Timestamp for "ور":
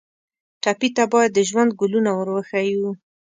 2.17-2.27